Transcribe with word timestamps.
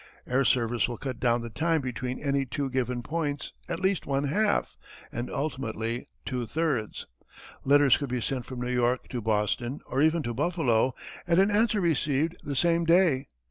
Air 0.25 0.43
service 0.43 0.87
will 0.87 0.97
cut 0.97 1.19
down 1.19 1.43
the 1.43 1.51
time 1.51 1.79
between 1.79 2.19
any 2.19 2.43
two 2.43 2.71
given 2.71 3.03
points 3.03 3.53
at 3.69 3.79
least 3.79 4.07
one 4.07 4.23
half, 4.23 4.75
and 5.11 5.29
ultimately 5.29 6.07
two 6.25 6.47
thirds. 6.47 7.05
Letters 7.63 7.95
could 7.97 8.09
be 8.09 8.19
sent 8.19 8.47
from 8.47 8.61
New 8.61 8.73
York 8.73 9.09
to 9.09 9.21
Boston, 9.21 9.79
or 9.85 10.01
even 10.01 10.23
to 10.23 10.33
Buffalo, 10.33 10.95
and 11.27 11.39
an 11.39 11.51
answer 11.51 11.79
received 11.79 12.35
the 12.43 12.55
same 12.55 12.83
day. 12.83 13.27